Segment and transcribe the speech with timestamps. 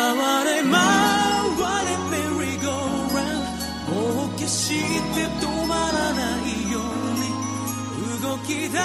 [0.00, 3.44] 回れ回れメリーゴーラン
[3.86, 4.80] 冒険し
[5.14, 6.82] て止まらないよう
[7.20, 8.78] に動き出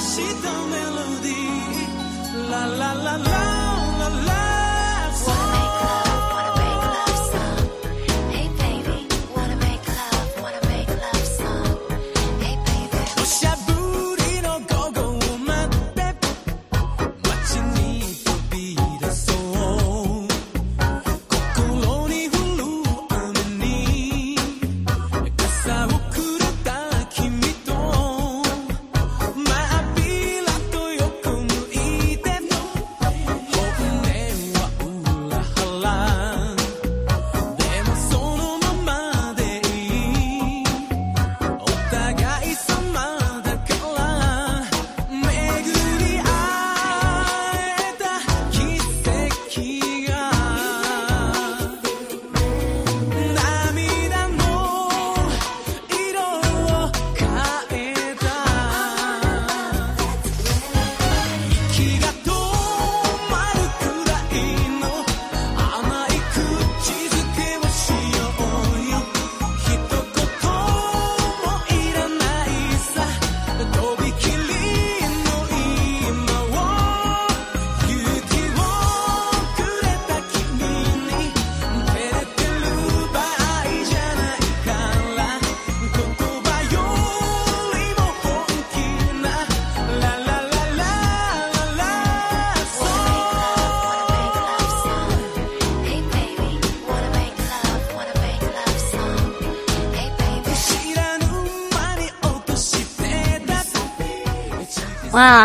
[0.00, 0.10] し
[0.42, 3.49] たメロディーラララララ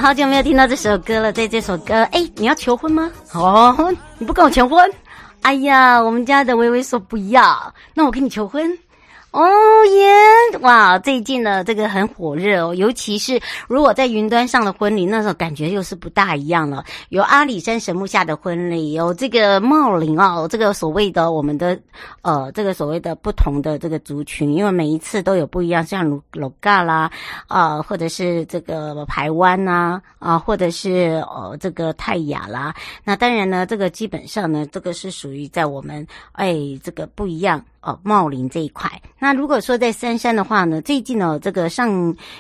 [0.02, 1.32] 好久没有听到这首歌了。
[1.32, 3.12] 对这首歌，哎，你要求婚吗？
[3.34, 4.90] 哦，你不跟我求婚？
[5.42, 8.78] 哎呀，我们家的微微说不要，那我跟你求婚。
[9.36, 10.58] 哦耶！
[10.62, 13.38] 哇，最近呢，这个很火热哦，尤其是
[13.68, 16.86] 如果在云端上的婚礼，那种感觉又是不大一样了。
[17.10, 21.78] 有阿里山神木下的婚礼，有这个茂林哦，这个所谓的我们的
[22.22, 27.12] 呃，这个所谓的不同的这个族群，因为每一次都有不一样，像鲁鲁嘎啦，
[27.48, 32.74] 啊、或者是这个排湾呐，啊、或者是呃这个泰雅啦。
[33.04, 37.62] 那当然呢，这个基本上呢，这个是属于在我们哎这个不一样。
[37.86, 38.92] 哦，茂林这一块。
[39.20, 41.88] 那如果说在三山的话呢，最近呢，这个上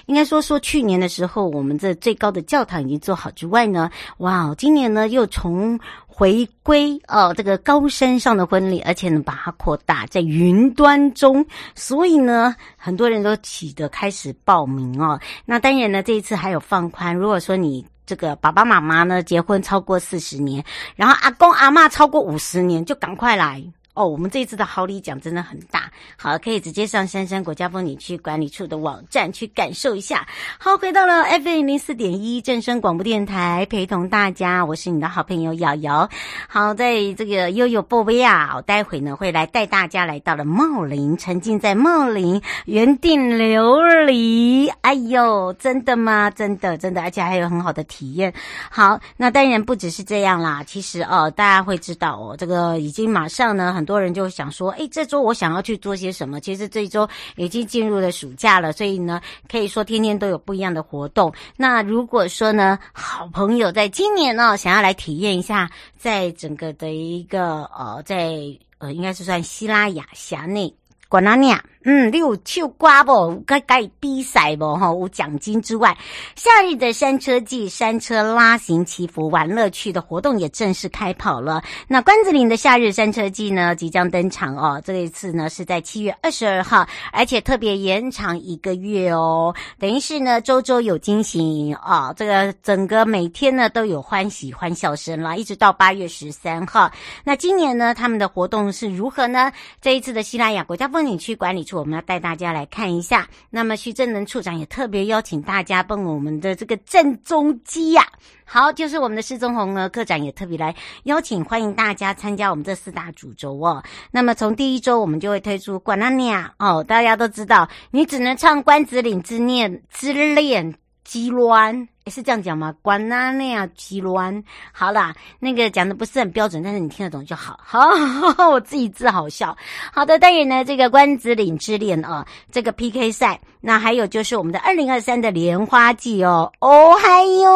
[0.07, 11.45] 应该说说去年的时候，我们这最高的教堂已经做好之外呢，哇，今年呢又重回归哦，这个高山上的婚礼，而且呢把它扩大在云端中，
[11.75, 15.19] 所以呢很多人都起得开始报名哦。
[15.45, 20.63] 那当然呢，这一次还有放宽，如果说你这个爸爸妈妈呢结婚超过四十年，
[20.95, 23.63] 然后阿公阿嬷超过五十年，就赶快来。
[23.95, 30.28] 哦，我们这次的好礼奖真的很大，好，可以直接上杉山国家风景区管理处的网站去感受一下。
[30.59, 36.09] 好，回到了 FM 零四点一正声广播电台，陪同大家，我是你的好朋友瑶瑶。
[36.50, 44.69] 好，在这个悠悠波维亚，我待会呢会来带大家来到了茂林，沉浸在茂林原定琉璃。
[44.81, 46.29] 哎呦，真的吗？
[46.29, 48.33] 真的，真的，而且还有很好的体验。
[48.69, 53.84] 好，那当然不只是这样啦，其实哦，大家会知道哦，这个已经马上呢很。
[53.85, 56.40] 很多人就想说，哎，这周我想要去做些什么？
[56.40, 61.31] 其实这周已经进入了暑假了，所以呢，可以说天天都有不一样的活动。
[61.56, 68.36] 那如果说呢，好朋友在今年呢，想要来体验一下，在整个的一个呃，在
[68.80, 70.74] 呃，应该是算希拉雅辖内。
[71.07, 73.44] 管哪尼亚，嗯，你有唱歌不？
[73.46, 74.76] 该该比赛不？
[74.76, 75.96] 哈，有奖金之外，
[76.36, 81.64] 夏日的山车季、山车拉行祈福玩乐趣的活动也正式开跑了。
[81.88, 84.82] 那关子岭的夏日山车季呢，即将登场哦。
[84.84, 89.54] 这一次呢是在七月二十二号，而且特别延长一个月哦。
[89.78, 92.14] 等于是呢，周周有惊喜啊、哦！
[92.18, 96.92] 这个整个每天呢都有欢喜欢笑声啦，一直到八月十三号。
[97.24, 99.52] 那今年呢，他们的活动是如何呢？
[99.80, 103.27] 这一次的西拉雅国家风景区管理处，我们要带大家来看一下。
[103.50, 108.12] 那么徐正能处长也特别邀请大家帮我们的这个郑中基呀、啊，
[108.45, 113.83] 好，就是我们的施宗红呢科长也特别来邀请，欢迎大家参加我们这四大主轴哦。
[114.12, 121.88] 那么从第一周我们就会推出《管那尼亚》哦，大家都知道，你只能唱关子岭之念之恋鸡乱。
[122.12, 122.72] 是这样讲吗？
[122.84, 124.44] 关那那样极乱。
[124.72, 127.60] 好啦，那个讲的不是很标准，但是你听得懂就好。
[127.66, 129.57] 好，好好我自己自好笑。
[129.92, 137.50] 好的，当然呢，这个关子岭之恋啊，这个 PK 赛，那还有就是我们的二零二三的莲花季哦，哦还有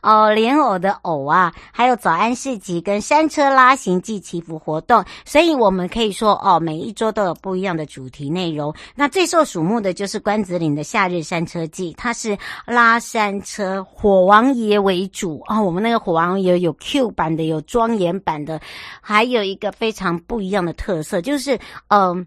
[0.00, 8.74] 哦，莲藕的藕啊，还有早安市集跟山车拉行暨祈福活动，所以我们可以说哦，每一周都有不一样的主题内容。
[8.94, 13.82] 那最受瞩目的就是关子岭的夏日山车季，它是拉山车。
[13.82, 18.60] 火王爷为主哦，我们那个火王爷有 Q 版的，有庄严版的，
[19.00, 21.58] 还有一个非常不一样的特色，就是
[21.88, 22.26] 嗯、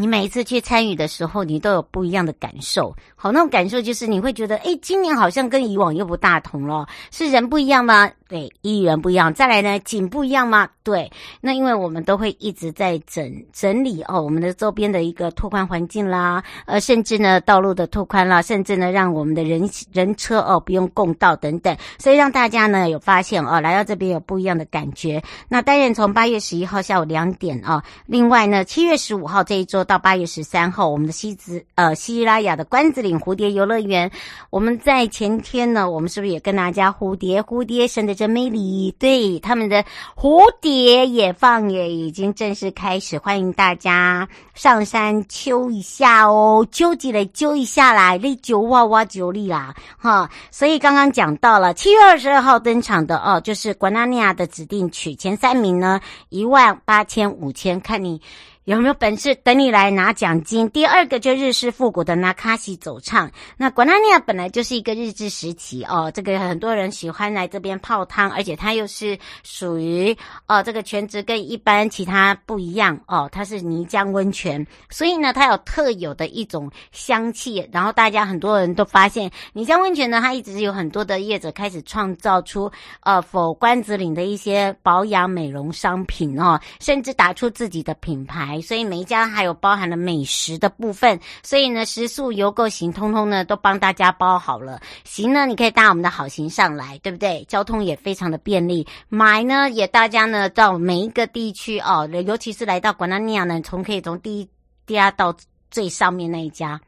[0.00, 2.96] 你每一次去参与的时候，你都有不一样的感受。
[3.14, 8.10] 好，那种感受就是你会觉得，诶，今年好像跟以往又不大同了，是人不一样吗？
[8.26, 10.66] 对，艺人不一样，再来呢，景不一样吗？
[10.82, 11.10] 对，
[11.42, 25.22] 那因为我们都会一直在整整理哦，我们的周边的一个拓宽环境啦，呃，甚至呢道路的拓宽啦，甚至呢让我们的人人车哦不用共道等等，所以让大家呢有发现哦，来到这边有不一样的感觉。
[25.48, 34.08] 那当然从八月十一号下午两点啊，另外呢七月十五号这一周到八月十三号，我们的西子呃西拉雅的关子岭蝴蝶游乐园，
[34.48, 38.14] 我们在前天呢，我们是不是也跟大家蝴蝶蝴蝶生的？
[38.14, 39.84] 真美丽，对，他们的
[40.14, 50.30] 蝴蝶野放也已经正式开始，欢迎大家上山揪一下哦，揪几来揪一下来，你揪哇哇揪你啦，哈！
[50.52, 58.20] 所以刚刚讲到了七月二十二号登场的哦，就是管纳尼亚的指定曲前三名呢，一万八千五千，看你。
[58.64, 60.68] 有没有本事等你来拿奖金？
[60.68, 63.28] 第二个就日式复古的那卡西走唱。
[63.56, 70.14] 那管那尼亚本来就是一个日治时期哦，这个很多人喜欢来这边泡汤，而且它又是属于
[70.46, 77.66] 哦这个泉职跟一般其他不一样哦，它是泥浆温泉，所以呢它有特有的一种香气。
[77.72, 82.70] 然后大家很多人都发现泥浆温泉呢，它一直有很多的业者开始创造出
[83.00, 88.49] 呃否关子岭的一些保养美容商品哦，甚至打出自己的品牌。
[88.58, 94.80] 所以每一家还有包含了美食的部分，所以呢，食宿游购行通通呢都帮大家包好了。
[95.04, 97.44] 行呢，你可以搭我们的好行上来，对不对？
[97.46, 98.86] 交通也非常的便利。
[99.10, 104.48] 买呢，也大家呢到每一个地区哦，尤其是来到管纳尼亚呢，从可以从第一
[104.86, 105.36] 家到
[105.70, 106.80] 最上面那一家。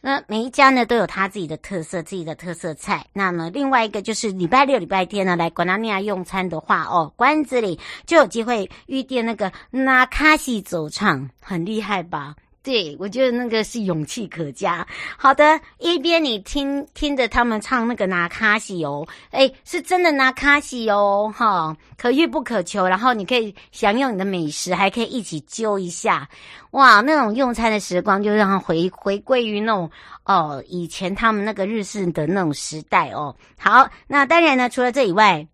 [0.00, 3.06] 那每一家呢都有他自己的特色，自己的特色菜。
[3.12, 12.34] 那么另外一个就是礼拜六、礼拜天呢来管纳尼亚用餐的话，哦，关子里就有机会遇见那个纳卡西走唱，很厉害吧？
[12.62, 14.86] 对，我觉得那个是勇气可嘉。
[15.16, 22.86] 好的，一边你听听着他们唱那个那卡西哦，诶，是真的那卡西哦，哈，可遇不可求。
[22.86, 26.28] 然后你可以享用你的美食，还可以一起揪一下，
[26.72, 29.90] 哇，那种用餐的时光就让它回回归于那种
[30.24, 33.34] 哦，以前他们那个日式的那种时代哦。
[33.58, 35.48] 好，那当然呢，除了这以外。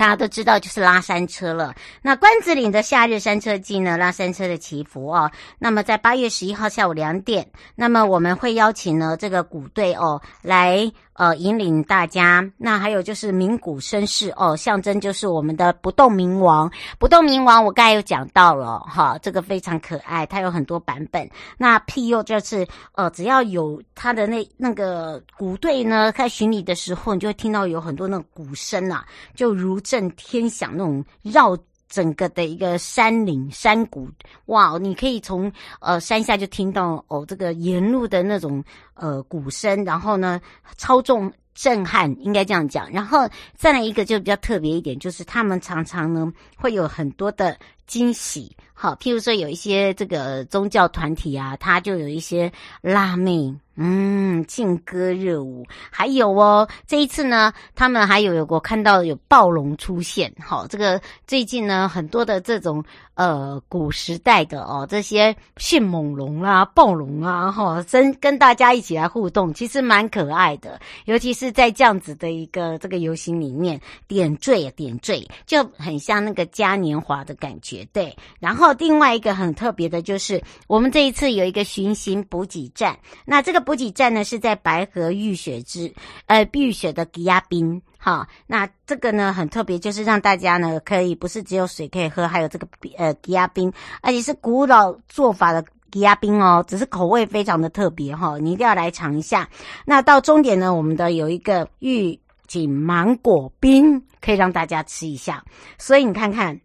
[0.00, 1.74] 大家都知道，就是拉山车了。
[2.00, 5.30] 那关子岭的夏日山车季呢，拉山车的祈福哦。
[5.58, 10.90] 那么在八月十一号下午两点，那么我们会邀请呢这个鼓队哦来。
[11.20, 16.72] 呃，引领大家，那还有就是鸣鼓声势哦，象征就是我们的不动明王。
[16.98, 21.28] 不动明王，我刚才有讲到了哈，这个非常可爱，它有很多版本。
[21.58, 31.54] 那庇佑就是呃，只要有它的那那个鼓队呢，在巡礼的时候，你就会听到有很多那个鼓声啊，就如震天响那种绕。
[31.90, 34.08] 整个的一个山岭山谷，
[34.46, 34.78] 哇！
[34.80, 40.40] 你可以从呃山下就听到哦，这个沿路的那种呃鼓声，然后呢，
[40.78, 42.88] 超重震撼，应该这样讲。
[42.92, 53.52] 然后再来一个就比较特别一点，就是他们常常呢会有很多的惊喜，好，譬如说有一些这个宗教团体啊，他就有一些辣妹。
[53.82, 62.84] 嗯，劲歌热舞，还有哦，这一次呢，他们还有有我看到有暴龙出现，好，这个最近呢，很多的这种
[63.14, 78.14] 呃古时代的哦，这些迅猛龙啊、暴龙啊，哈，跟跟大家一起来互动，其实蛮可爱的，尤其是在这样子的一个这个游行里面点缀点缀，就很像那个嘉年华的感觉，对。
[78.38, 82.94] 然后另外一个很特别的就是，我们这一次有一个巡行补给站，
[83.24, 83.69] 那这个。
[83.70, 85.94] 补给站呢是在白河浴雪之，
[86.26, 92.66] 呃，浴雪的吉亚冰，哈，那这个呢很特别，就是让大家呢可以不是只有水可以喝，还有这个
[92.98, 99.48] 呃吉亚冰，而且是古老做法的枝仔冰哦，只是口味非常的特别哈，你一定要来尝一下。
[99.84, 105.44] 那到终点呢，我们的有一个玉锦芒果冰，可以让大家吃一下。
[105.78, 106.60] 所以你看看，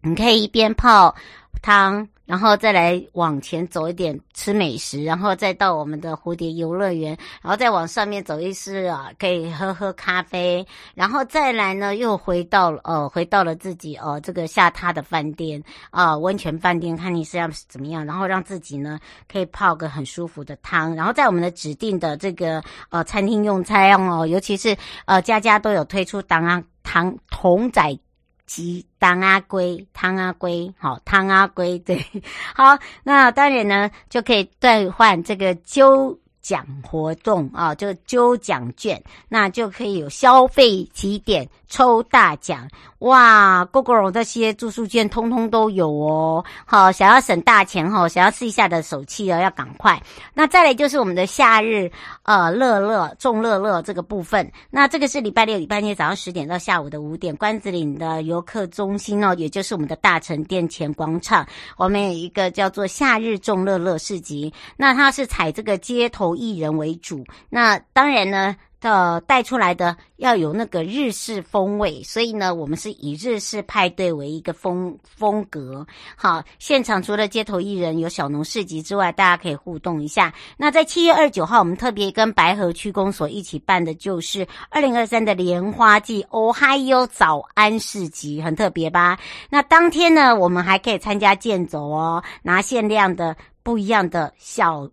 [0.00, 1.14] 你可以一边泡
[1.62, 2.06] 汤。
[2.26, 7.10] 然后再来往前走一点吃美食，然后再到我们的蝴蝶游乐园，
[7.42, 18.98] 然后再往上面走一次啊，可以喝喝咖啡，然后再来呢又回到了呃回到了自己呃这个下榻的饭店啊、温泉饭店，看你是要怎么样，然后让自己呢
[19.30, 27.98] 可以泡个很舒服的汤，然后在我们的指定的这个呃餐厅用餐哦，尤其是呃家家都有推出当啊汤桶仔。
[28.46, 32.04] 鸡汤阿龟汤阿龟，好汤阿龟，对，
[32.54, 42.68] 好，那当然呢，就可以兑换这个揪奖活动啊，就揪奖券，那就可以有消费起点抽大奖。
[42.98, 46.44] 哇，GoGo 这些住宿券通通都有哦。
[46.64, 50.00] 好，想要省大钱哈，想要试一下的手气哦，要赶快。
[50.32, 51.90] 那再来就是我们的夏日
[52.22, 54.50] 呃乐乐众乐乐这个部分。
[54.70, 61.46] 那这个是礼拜六、礼拜天早上十点到下午的五点，关子岭的游客中心哦，也就是我们的大成殿前广场，
[61.76, 64.52] 我们有一个叫做夏日众乐乐市集。
[64.76, 67.24] 那它是采这个街头艺人为主。
[67.48, 68.56] 那当然呢。
[68.84, 75.86] 呃，带出来的要有那个日式风味，所以呢，我们是以日式派对为一个风风格。
[76.14, 80.34] 好，现场除了街头艺人有小农市集之外，大家可以互动一下。
[80.58, 89.18] 那在七月二十九号，我们特别跟白河区公所一起办的就是二零二三的莲花季哦嗨哟早安市集，很特别吧？
[89.48, 94.86] 那当天呢，我们还可以参加健走哦，拿限量的不一样的小。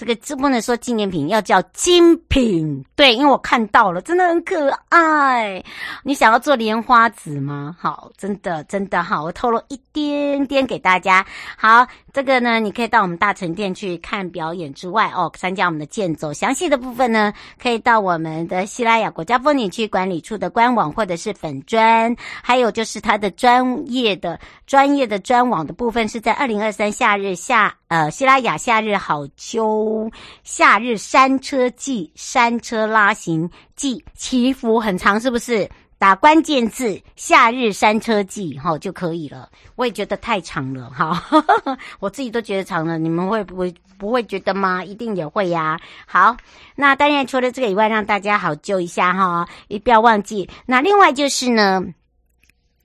[0.00, 2.82] 这个这不能说纪念品，要叫精品。
[2.96, 5.62] 对，因为我看到了，真的很可爱。
[6.02, 7.76] 你想要做莲花籽吗？
[7.78, 11.26] 好，真的真的好，我透露一点点给大家。
[11.54, 16.32] 好，这个呢，你可以到我们大成店去看表演之外哦，参加我们的健走。
[16.32, 30.10] 详细的部分呢，可以到我们的西拉雅国家风景区管理处的官网或者是粉专，还有就是它的专业的专业的专网的部分是在二零二三夏日夏呃西拉雅夏日好秋。
[30.42, 35.68] 夏日山车季，山车拉行季，祈福很长，是不是？
[36.00, 39.50] 打关键字“夏日山车季”哈就可以了。
[39.76, 41.22] 我也觉得太长了哈，
[42.00, 44.82] 我自己都觉得长了，你们会不会不会觉得吗？
[44.82, 45.78] 一定也会呀。
[46.06, 46.34] 好，
[46.74, 50.48] 那当然除了这个以外，让大家好揪一下哈，也不要忘记。
[50.64, 51.84] 那另外就是呢。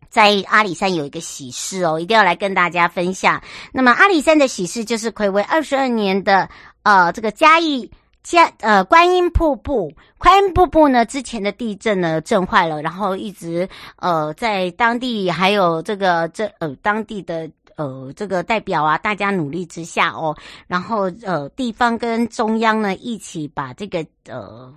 [0.08, 3.42] 在阿里山有一个喜事哦，一定要来跟大家分享。
[3.74, 6.50] 那么阿里山的喜事就是睽违二十二年的
[6.84, 7.92] 呃这个嘉义
[8.26, 24.74] 加呃观音瀑布，观音瀑布呢之前的地震呢震坏了，然后一直呃在当地还有这个这呃当地的呃这个代表啊，大家努力之下哦，然后呃地方跟中央呢一起把这个呃。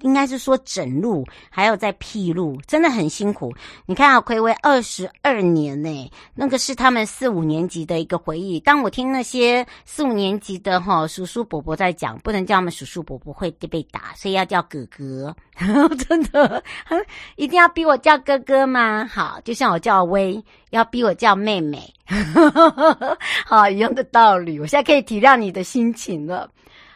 [0.00, 3.52] 应该是说整路，还有在辟路，真的很辛苦。
[3.86, 8.58] 你看啊，睽违二十二年呢，那个是他们四五年级的一个回忆。
[8.60, 15.34] 当我听那些四五年级的哈叔叔伯伯在讲，不能叫他们叔叔伯伯会被打，所以要叫哥哥。
[16.08, 16.62] 真的，
[17.36, 19.06] 一定要逼我叫哥哥吗？
[19.12, 21.92] 好，就像我叫威，要逼我叫妹妹，
[23.44, 24.58] 好，一样的道理。
[24.58, 26.50] 我现在可以体谅你的心情了，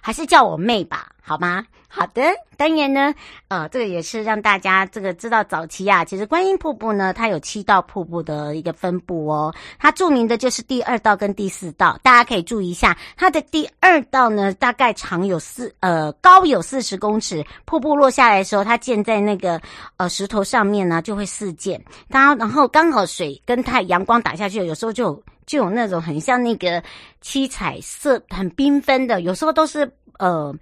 [0.04, 1.64] 还是叫我妹吧，好吗？
[1.88, 2.20] 好的，
[2.58, 3.14] 当然呢，
[3.48, 9.54] 呃，这个也是让大家这个知道早期啊，其实观音瀑布呢，它有七道瀑布的一个分布哦。
[9.78, 12.94] 它著名的就是第二道跟第四道，大家可以注意一下。
[13.16, 19.58] 它的第二道呢，大概长有四呃高有四十公尺，瀑布落下来的时候，它建在那个
[19.96, 21.80] 呃石头上面呢，就会四溅。
[22.10, 26.82] 它然后刚好水跟太阳光打下去，有时候就有就有那种很像那个
[27.20, 30.54] 七彩色很缤纷的，有时候都是呃。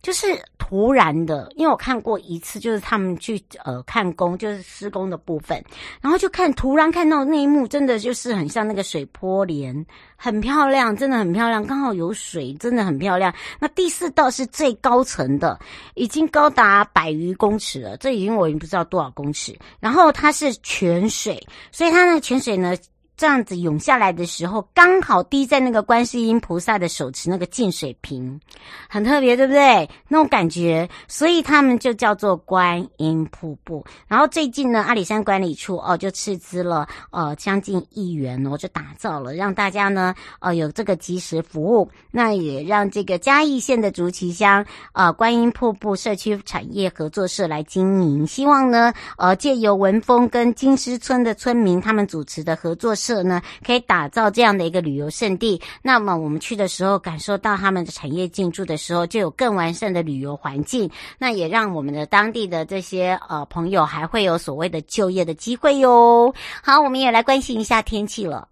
[0.00, 0.28] 就是
[0.58, 5.62] 突然的，因为我看过一次，就是他们去呃看工，就是施工的部分，
[6.00, 13.34] 然后就看突然看到那一幕，真的就是很像那个水波帘，很漂亮，真的很漂亮，刚好有水，真的很漂亮。
[13.58, 15.58] 那第四道是最高层的，
[15.94, 19.58] 已经高达百余公尺了，这已经我已经不知道多少公尺。
[19.80, 22.72] 然后它是泉水，所以它那泉水呢。
[23.18, 28.40] 这样子涌下来的时候，刚好滴在那个观世音菩萨的手持那个净水瓶，
[28.88, 29.90] 很特别，对不对？
[30.06, 33.84] 那种感觉，所以他们就叫做观音瀑布。
[34.06, 53.07] 然后最近呢，阿里山管理处哦就斥资了呃将近亿元哦，就打造了让大家呢呃有这个即时服务，那也让这个嘉义县的竹崎乡呃观音瀑布社区产业合作社来经营，希望呢呃借由文峰跟金狮村的村民他们主持的合作社。
[53.08, 55.58] 设呢，可以打造这样的一个旅游胜地。
[55.80, 60.90] 那么我们去的时候，感受到他们的产业进驻的时候，就有更完善的旅游环境。
[61.18, 66.34] 那也让我们的当地的这些呃朋友还会有所谓的就业的机会哟。
[66.62, 68.46] 好，我们也来关心一下天气了。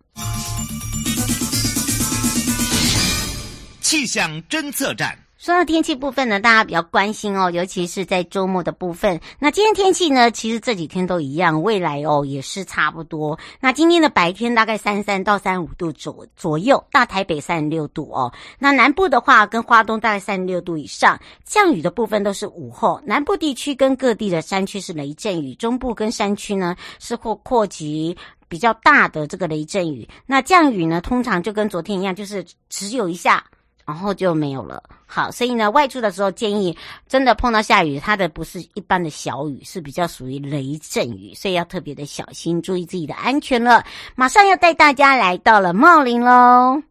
[3.83, 5.26] 气象侦测站。
[5.47, 9.21] 说到天气部分呢，大家比较关心哦，尤其是在周末的部分。
[9.39, 13.39] 那今天天气呢，其实这几天都一样，未来哦也是差不多。
[13.61, 18.33] 那今天的白天大概三十三到三五度左左右，大台北三十六度哦。
[18.59, 21.17] 那南部的话，跟花东大概三十六度以上。
[21.45, 28.17] 降雨的部分都是午后，南部地区跟各地的山区是雷阵雨，中部跟山区呢是或扩及
[28.49, 30.09] 比较大的这个雷阵雨。
[30.27, 33.45] 那降雨呢，通常就跟昨天一样，就是只有一下。
[33.87, 34.83] 然后就没有了。
[35.07, 36.77] 好，所以呢，外出的时候建议，
[37.09, 43.85] 真的碰到下雨，它的不是一般的小雨，是比较属于雷阵雨，所以要特别的小心，注意自己的安全了。
[44.17, 46.83] 马上要带大家来到了茂林喽，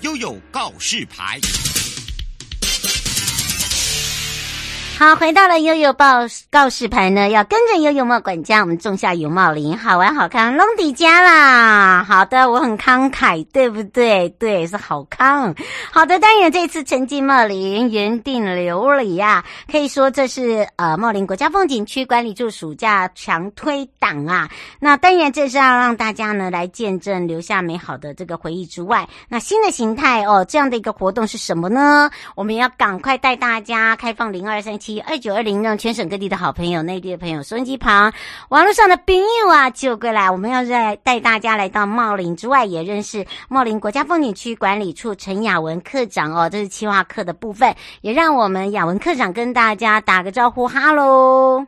[0.00, 1.38] 悠悠告示牌。
[5.00, 12.04] 好，回到了悠悠报告示牌呢，要跟着悠悠茂管家，我们种下有茂林，好玩好看，龙底家啦。
[12.06, 14.28] 好的，我很慷慨，对不对？
[14.38, 15.54] 对，是好康。
[15.90, 19.42] 好的，当然这次沉浸茂林，原定流里呀，
[19.72, 24.50] 可以说这是呃茂林国家风景区管理处暑假强推档啊。
[24.80, 32.10] 那当然这是要让大家呢来见证，留下美好的这个回忆之外，那新的形态哦，这样的一个活动是什么呢？
[32.34, 34.89] 我们要赶快带大家开放零二三七。
[34.98, 38.12] 二九二零，让全省各地的好朋友、内地的朋友、收音机旁、
[38.48, 40.30] 网络上的朋友啊，就过来。
[40.30, 46.48] 我们要在带大家来到茂林之外，也认识茂林国家风景区管理处陈雅文科长哦。
[46.50, 51.66] 这是企划课的部分，也让我们雅文科长跟大家打个招呼，哈喽。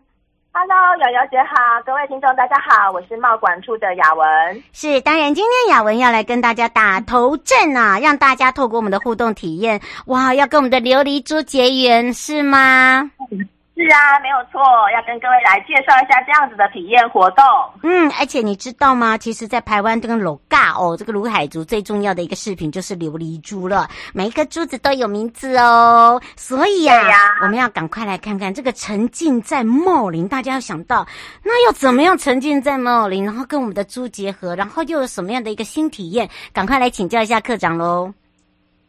[0.54, 4.62] Hello，瑶瑶姐好，各位听众大家好，我是茂管处的雅文。
[4.74, 13.10] 是，当然今天雅文要来跟大家打头阵啊，让大家透过我们的互动体验，哇，要跟我们的琉璃珠结缘，是吗？
[13.74, 14.60] 是啊，没有错，
[14.94, 17.42] 要跟各位来介绍一下这样子的体验活动。
[17.82, 19.16] 嗯，而且你知道吗？
[19.16, 26.20] 其实，在台湾这个楼嘎哦，这个鲁凯族最重要的一个饰品就是琉璃珠了，每一颗珠子都有名字哦。
[26.36, 31.06] 所以呀、啊，呀我们要赶快来看看这个沉浸在茂林，大家要想到，
[31.42, 36.28] 那要怎么样沉浸在茂林，然后跟我们的珠结合，然后又有什么样的一个新体验？
[36.52, 38.12] 赶快来请教一下课长喽。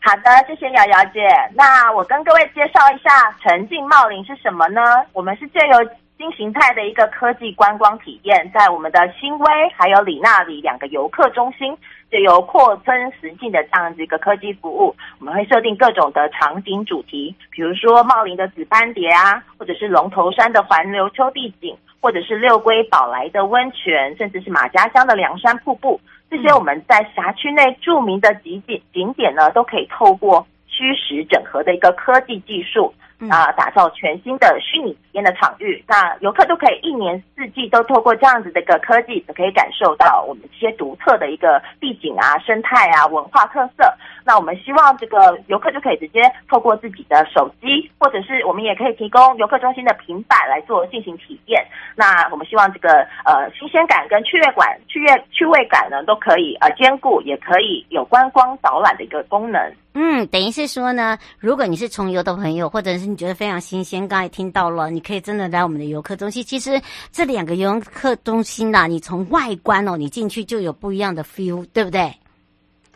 [0.06, 1.22] 好的，谢谢瑶瑶姐。
[1.56, 4.82] 那我跟各位介绍一下沉浸茂林是什么呢？
[5.13, 5.78] 我们是借由
[6.18, 11.74] 新形态的一个科技观光体验，在我们的新威还有里那里两个游客中心，
[12.12, 25.98] 借由扩增实境的这样子一个科技服务，我们会设定各种的场景主题，比如说茂林的紫斑蝶啊，或者是龙头山的环流秋地景，或者是六龟宝来的温泉，甚至是马家乡的凉山瀑布。
[26.34, 32.91] 这些我们在辖区内著名的景点景点呢，都可以透过虚实整合的一个科技技术
[33.30, 35.84] 啊，打造全新的虚拟体验的场域。
[35.88, 43.84] 那游客都可以一年四季都透过这样子的一个科技，可以感受到我们这些独特的一个地景啊、生态啊、文化特色。
[44.26, 51.66] 那我们希望这个游客就可以直接透过自己的手机，或者是我们也可以提供游客中心的平板来做进行体验。
[51.96, 59.62] 那我们希望这个呃新鲜感跟趣味感、趣味趣味感呢都可以呃兼顾，也可以有观光导览的一个功能。
[59.95, 66.43] 嗯，等于是说呢，如果你是重游的朋友，或者是你觉得非常新鲜，刚才听到了，你可以真的来我们的游客中心。
[66.43, 72.12] 其实这两个游客中心呐、啊，你从外观哦，你进去就有不一样的 feel，对不对？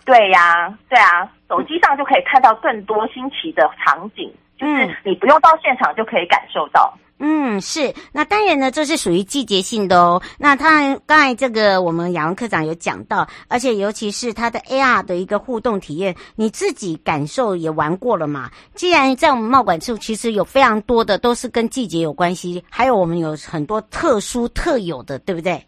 [0.06, 6.92] 对呀，对啊，手机上就可以看到更多新奇的场景，就是你不用到现场就可以感受到。
[6.96, 7.94] 嗯，嗯是。
[8.12, 10.22] 那当然呢，这是属于季节性的哦。
[10.38, 18.52] 那他刚才这个我们雅文科长有讲到，而且尤其是他的 AR 的一个互动体验，你自己感受也玩过了嘛？
[18.76, 25.66] 既然在我们茂管处，其实有非常多的都是跟季节有关系，还有我们有很多特殊特有的，对不对？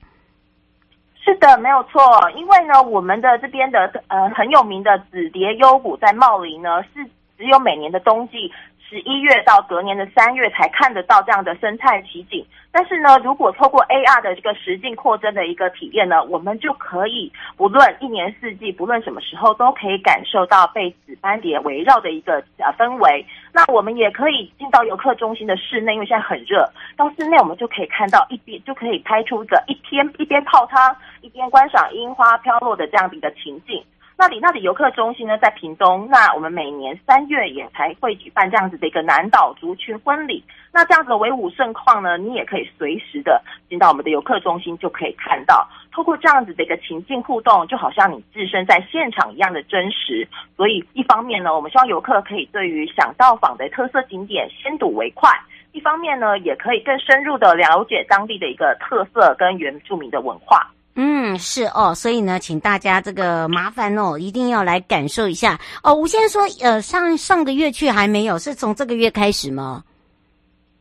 [1.23, 2.01] 是的，没有错。
[2.37, 7.03] 因为呢，我们的这边的呃很有名的紫蝶幽谷在茂林呢，是
[7.37, 8.51] 只有每年的冬季。
[8.89, 23.23] 十一月到隔年的三月才看得到这样的生态奇景，但是呢，如果透过 AR 的这个实境扩增的一个体验呢，我们就可以不论一年四季，不论什么时候，都可以感受到被紫斑蝶围绕的一个呃氛围。
[23.53, 33.83] 那我们也可以进到游客中心的室内，因为现在很热，到室内我们就可以看到一边就可以拍出一个一天一边泡汤一边观赏樱花飘落的这样的一个情景。
[34.19, 36.05] 那里那里游客中心呢，在屏东。
[36.11, 40.43] 那我们每年三月也才会举办这样子的一个南岛族群婚礼。
[40.73, 45.65] 那这样子的威武盛况呢，你也可以随时的进到我们的游客中心，就可以看到。
[45.93, 50.27] 透过这样子的一个情境互动，就好像你置身在现场一样的真实。
[50.57, 55.29] 所以一方面呢，我们希望游客可以对于想到访的特色景点先睹为快；
[55.71, 60.69] 一方面呢，也可以更深入的了解当地的一个特色跟原住民的文化。
[61.01, 65.93] 嗯，是哦，所以呢，请大家这个麻烦哦，一定要来感受一下哦。
[65.93, 69.81] 吴先生说，呃，上上个月去还没有，是从这个月开始吗？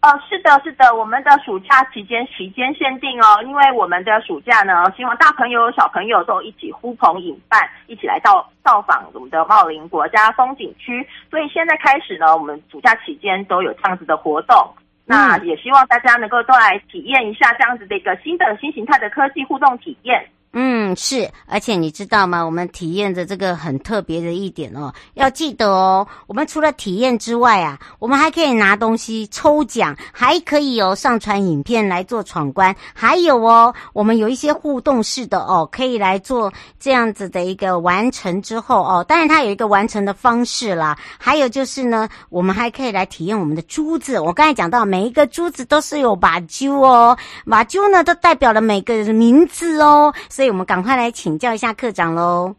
[0.03, 14.69] 哦，是的，是的，我们的暑假期间期间限定哦，因为我们的暑假呢，希望大朋友小朋友都一起呼朋引伴，一起来到造访我们的茂林国家风景区，所以现在开始呢，我们暑假期间都有这样子的活动。
[15.09, 20.23] 那也希望大家能够都来体验一下这样子的一个新的新形态的科技互动体验。
[20.53, 22.41] 嗯，嗯是，而且你知道吗？
[22.41, 44.21] 我们体验的这个很特别的一点哦，要记得哦，我们除了体验之外啊，我们还可以拿东西抽奖，还可以有、哦、上传影片来做闯关，还有哦，我们有一些互动式的哦，可以来做这样子的一个完成之后哦，当然它有一个完成的方式啦，还有就是呢，我们还可以来体验我们的珠子。
[44.21, 50.15] 我刚才讲到，每一个珠子都是有把揪哦，把揪呢都代表了每个人的名字哦。
[50.29, 52.55] 所以，我们赶快来请教一下课长喽。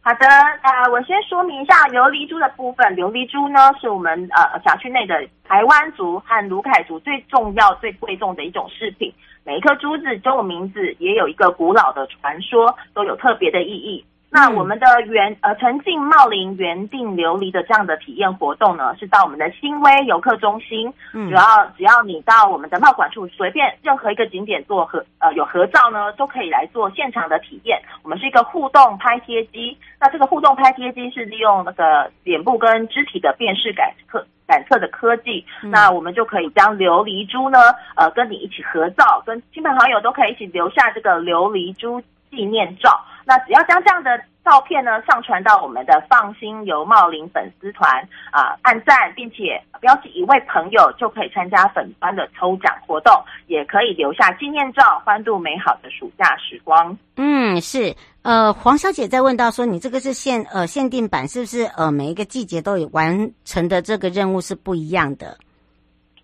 [0.00, 2.84] 好的，呃，我先说明一下琉璃珠的部分。
[2.96, 5.14] 琉璃珠呢，是我们呃小区内的
[5.44, 9.14] 台湾族和卢凯族最重要、最贵重的一种饰品。
[9.44, 14.04] 每一颗珠子都有名字，也有一个古老的传说，都有特别的意义。
[14.32, 20.92] 那我们的原呃沉浸茂林原定琉璃的这样的体验活动呢，是到我们的新威游客中心。
[21.12, 21.42] 嗯，主要
[21.76, 27.82] 只要你到我们的茂管处随便任何一个景点做合呃有合照呢，都可以来做现场的体验。
[28.04, 37.58] 我们是一个互动拍贴机，那这个互动拍贴机是利用那个脸部跟肢体的辨识感测感测的科技，嗯，那我们就可以将琉璃珠呢
[37.96, 43.04] 呃跟你一起合照，跟亲朋好友都可以一起留下这个琉璃珠纪念照。
[43.30, 47.88] 那只要将这样的照片呢上传到我们的放心游茂林粉丝团
[48.32, 53.14] 啊，按赞并且标记一位朋友，就可以参加粉班的抽奖活动，
[53.46, 56.98] 也可以留下纪念照，欢度美好的暑假时光。
[57.18, 57.94] 嗯，是。
[58.22, 65.38] 呃，黄小姐在问到说，你这个是限呃限定版，是不是呃每一个季节都有完成的这个任务是不一样的？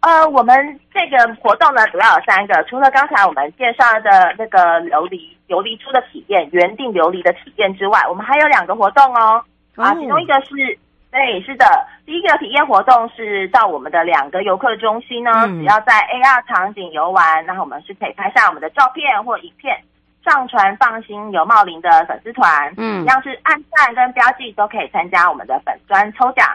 [0.00, 0.54] 呃，我们
[0.92, 9.42] 这个活动呢，主要有三个，除了刚才我们介绍的那个琉璃琉璃珠的体验，原定琉璃的体验之外，我们还有两个活动哦。
[9.76, 10.54] 啊，其中一个是，
[11.10, 11.64] 对，是的，
[12.04, 19.78] 第一个体验活动是到我们的两个游客中心呢，嗯、只要在 AR 场景游玩，那我们是可以拍下我们的照片或影片，
[20.24, 26.46] 上传放心游茂林的粉丝团，嗯，要是按赞跟标记都可以参加我们的粉专抽奖。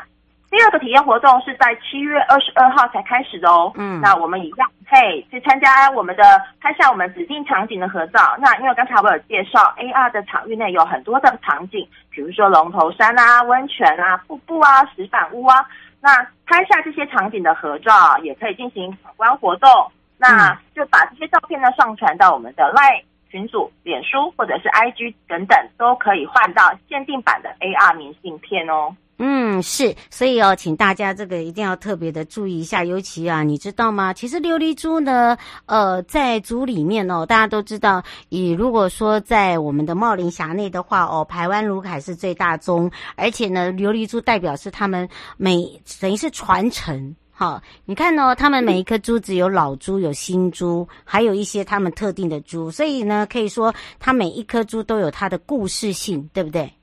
[0.51, 3.71] 第二个体验活动是在七月二十二号才开始的哦。
[3.75, 6.23] 嗯，那我们一样可以去参加我们的
[6.59, 8.35] 拍下我们指定场景的合照。
[8.37, 15.65] 那因为刚才我有介绍，AR 的场域内有很多的场景，比如说龙头山啊、温泉啊、瀑布啊、石板屋啊。
[16.01, 16.09] 那
[16.45, 19.69] 拍下这些场景的合照，也可以进行闯关活动。
[20.17, 28.93] 那就把这些照片呢上传到我们的 LINE 群组、脸书或者是 IG 等等，都可以换到限定版的 AR 明信片哦。
[29.23, 34.11] 嗯，是，所以哦，请大家这个一定要特别的注意一下，尤其啊，你知道吗？
[34.11, 45.07] 其实琉璃珠呢，呃，在族里面哦，大家都知道，以如果说在我们的茂林辖内的话哦，排湾卢凯是最大宗，而且呢，琉璃珠代表是他们
[45.37, 56.73] 每等于是传承，好、哦，你看哦，他们每一颗珠子有老珠，有新珠，还有一些他们特定的珠，所以呢，可以说它每一颗珠都有它的故事性，对不对？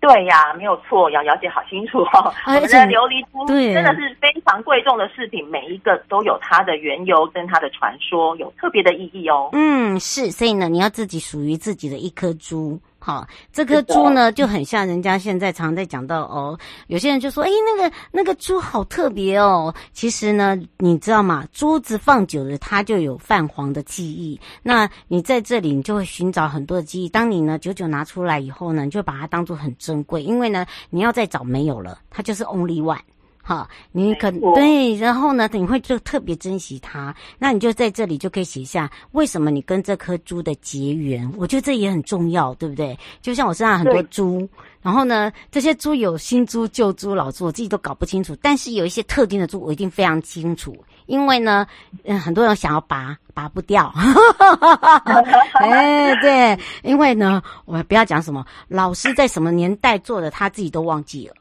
[0.00, 2.32] 对呀，没有错，瑶瑶姐好清楚哦。
[2.48, 9.50] 我们的琉璃珠真的是非常贵重的饰品，每一个都有它的缘由跟它的传说，有特别的意义哦。
[9.52, 12.80] 嗯，是，所以呢，你要自己属于自己的一颗珠。
[13.02, 16.58] 好，这颗珠呢就很像人家现在常在讲到哦，
[16.88, 19.74] 有些人就说，哎，那个那个珠好特别哦。
[19.94, 21.48] 其实呢，你知道吗？
[21.50, 24.38] 珠子放久了，它就有泛黄的记忆。
[24.62, 27.08] 那你在这里，你就会寻找很多的记忆。
[27.08, 32.98] 当你呢久久拿出来以后呢，你就把它当做很珍贵，因为呢，你要再找没有了，它就是 only one。
[33.42, 37.14] 好，你可对，然后呢，你会就特别珍惜它。
[37.38, 41.28] 那你就在这里就可以写下为什么你跟这颗珠的结缘。
[41.36, 42.96] 我觉得这也很重要，对不对？
[43.20, 44.48] 就像我身上很多珠，
[44.82, 48.36] 然后呢，这些珠有新珠、旧珠、老珠，我自己都搞不清楚。
[48.40, 50.76] 但是有一些特定的珠，我一定非常清楚。
[51.06, 51.66] 因为呢，
[52.04, 53.92] 嗯，很多人想要拔，拔不掉。
[55.58, 61.34] 哎，对，因为呢，我们不要讲什么老师在什么年代做的，他自己都忘记了。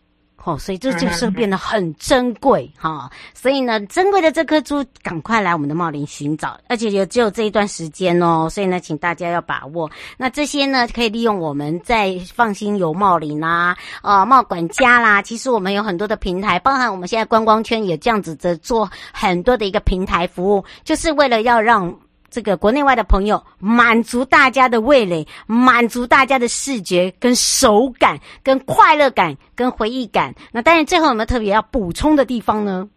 [0.43, 3.11] 哦，所以这就是变得很珍贵哈、哦。
[3.35, 8.49] 所以呢，珍贵的这颗珠，赶快来我们的茂林寻找，而且也只有这一段时间哦。
[8.49, 9.87] 所以呢，请大家要把握。
[10.17, 15.21] 那这些呢，可以利用我们在放心游茂林啦，呃，茂管家啦。
[15.21, 21.95] 其实我们有很多的平台，包含我们现在观光圈也这样子的做很多的一个平台服务，就是为了要让。
[22.29, 30.33] 这个国内外的朋友，满足大家的味蕾，满足大家的视觉跟手感，跟快乐感，跟回忆感。
[30.51, 32.87] 那当然，最后有没有特别要补充的地方呢？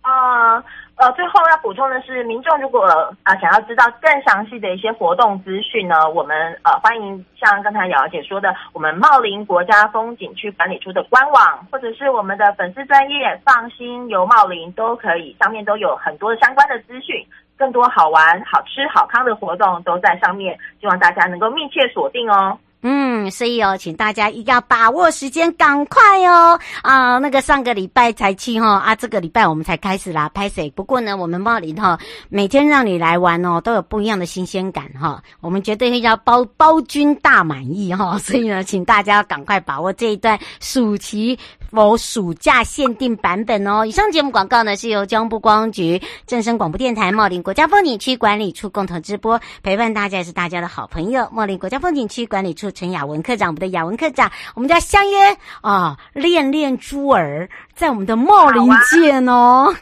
[0.00, 0.64] 啊、呃，
[0.96, 2.84] 呃，最后要补充的是，民众如果
[3.22, 17.24] 啊、想要知道更详细的一些活动资讯呢，我们呃欢迎像刚才瑶姐说的，我们茂林国家风景区管理处的官网，或者是我们的粉丝专业放心游茂林都可以，上面都有很多相关的资讯。
[17.62, 22.58] 更多好玩、好吃、好康的活动都在上面，希望大家能够密切锁定哦。
[22.82, 27.18] 嗯，所以哦，请大家一定要把握时间，赶快哦啊！
[27.18, 30.68] 那个上个礼拜才去哈啊，这个礼拜我们才开始啦，拍摄。
[30.74, 31.96] 不过呢，我们茂林哈
[32.28, 35.22] 每天让你来玩哦，都有不一样的新鲜感哈。
[35.40, 41.38] 我们绝对会要包包君大满意哈，所以呢，请大家赶快把握这一段暑期。
[41.74, 43.86] 某暑假限定版本哦！
[43.86, 51.26] 以上节目广告呢是由交通部观光局、正声广播电台、茂林国家风景区管理处共同直播，陪伴大家也是大家的好朋友。
[51.32, 59.74] 茂林国家风景区管理处陈雅文科长，我们的雅文科长，我们就要相约啊，恋恋珠儿，在我们的茂林见哦！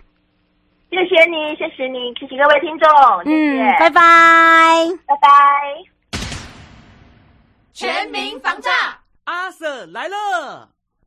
[0.91, 2.89] 谢谢你，谢谢你，谢谢各位听众，
[3.25, 5.29] 嗯，拜拜，拜拜。
[7.73, 8.71] 全民防诈，
[9.25, 10.70] 阿 Sir 来了。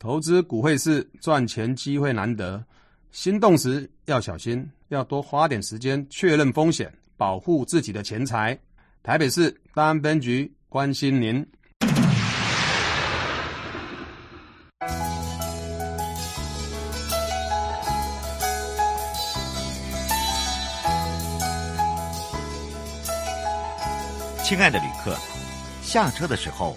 [0.00, 2.64] 投资股汇市赚钱机会难得，
[3.10, 8.56] 心动时要小心，要多花点时间确认风险，保护自己的钱财。
[9.02, 11.44] 台北市大安分局关心您。
[24.44, 25.16] 亲爱的旅客，
[25.82, 26.76] 下车的时候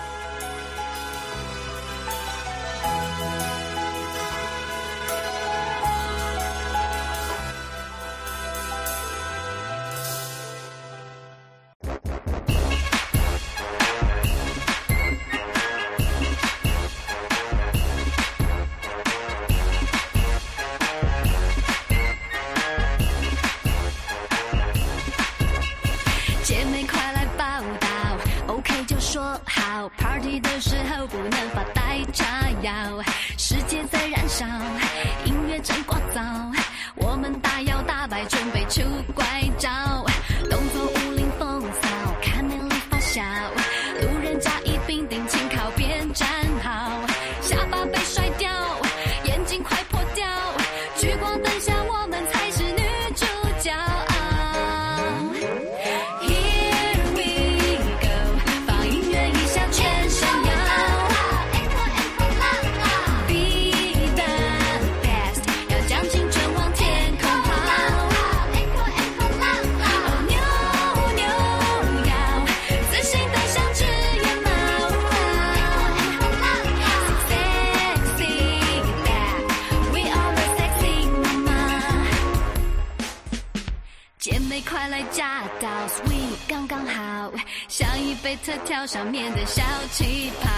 [88.43, 90.49] 特调上面的小气泡，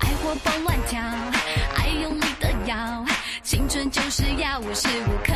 [0.00, 0.98] 爱活蹦乱跳，
[1.76, 3.04] 爱用力的摇，
[3.42, 5.31] 青春就是要无时无刻。